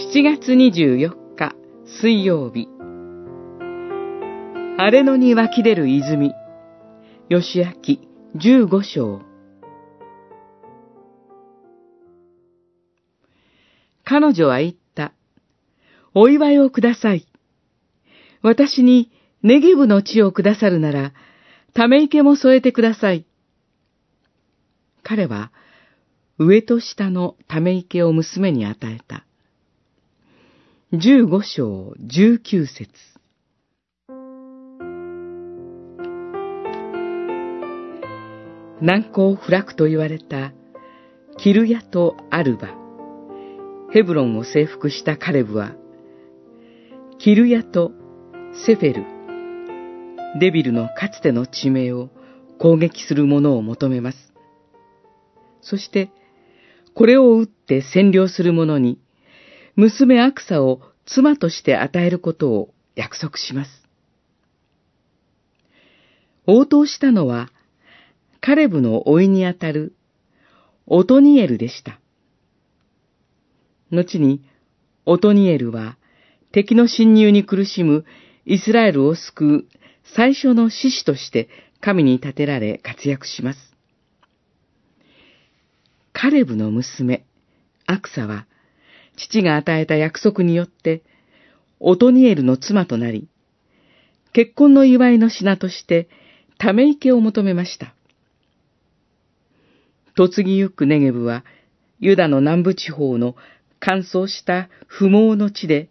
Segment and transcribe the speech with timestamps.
[0.00, 1.54] 7月24日
[2.00, 2.68] 水曜日
[4.78, 6.32] 荒れ野に湧き出る泉
[7.28, 7.66] 吉明
[8.34, 9.20] 15章
[14.02, 15.12] 彼女は言った。
[16.14, 17.26] お祝いをください。
[18.40, 19.12] 私に
[19.42, 21.12] ネギブの地をくださるなら、
[21.74, 23.26] ため池も添えてください。
[25.02, 25.52] 彼は、
[26.38, 29.26] 上と下のため池を娘に与えた。
[30.92, 32.88] 十五章十九節
[38.80, 40.52] 難攻不落と言われた
[41.38, 42.74] キルヤとアルバ。
[43.92, 45.76] ヘブロンを征服したカレブは、
[47.20, 47.92] キルヤと
[48.66, 49.04] セフェル、
[50.40, 52.08] デビルのかつての地名を
[52.58, 54.32] 攻撃する者を求めます。
[55.60, 56.10] そして、
[56.94, 58.98] これを撃って占領する者に、
[59.76, 63.70] 娘アクサを妻として与えることを約束します。
[66.46, 67.50] 応答したのは、
[68.40, 69.94] カレブの甥にあたる
[70.86, 72.00] オトニエルでした。
[73.90, 74.42] 後に、
[75.06, 75.96] オトニエルは
[76.52, 78.04] 敵の侵入に苦しむ
[78.44, 79.64] イスラエルを救う
[80.14, 81.48] 最初の獅子として
[81.80, 83.58] 神に立てられ活躍します。
[86.12, 87.24] カレブの娘、
[87.86, 88.46] アクサは、
[89.28, 91.02] 父が与えた約束によって、
[91.78, 93.28] オトニエルの妻となり、
[94.32, 96.08] 結婚の祝いの品として、
[96.58, 97.94] ため池を求めました。
[100.16, 101.44] 嫁ぎゆくネゲブは、
[101.98, 103.34] ユダの南部地方の
[103.78, 105.88] 乾燥した不毛の地で、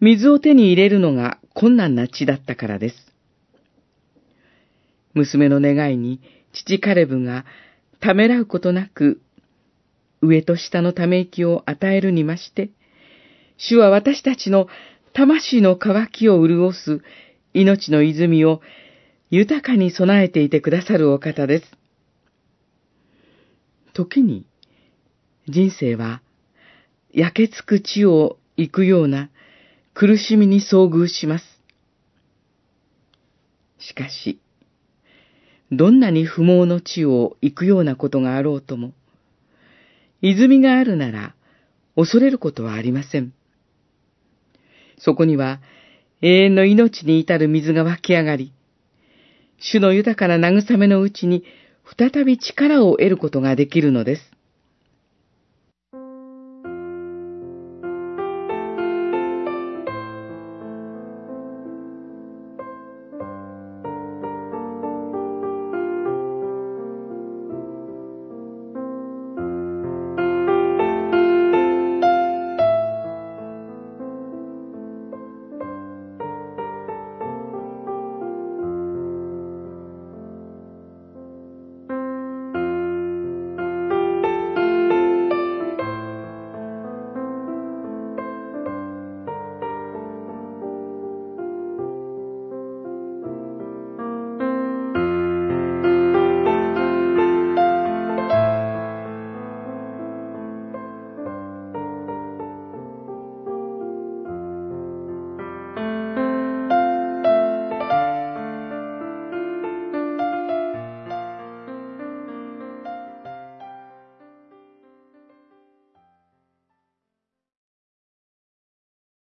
[0.00, 2.96] 水を手に入れるのが困難な地だったからです。
[5.14, 6.20] 娘の願いに
[6.52, 7.44] 父カレブが
[8.00, 9.20] ためらうことなく
[10.22, 12.70] 上と下のため息を与えるにまして、
[13.58, 14.68] 主は私たちの
[15.12, 17.02] 魂の渇きを潤す
[17.52, 18.62] 命の泉を
[19.30, 21.64] 豊かに備えていてくださるお方です。
[23.92, 24.46] 時に
[25.48, 26.22] 人生は
[27.12, 29.28] 焼けつく地を行くような
[29.92, 31.44] 苦しみに遭遇します。
[33.78, 34.40] しかし、
[35.70, 38.92] どんなに不毛の地を行くようなことがあろうとも、
[40.22, 41.34] 泉があるなら
[41.96, 43.32] 恐れることはありません。
[44.98, 45.60] そこには
[46.22, 48.52] 永遠の命に至る水が湧き上がり、
[49.58, 51.44] 主の豊かな慰めのうちに
[51.98, 54.22] 再び力を得ることができるのです。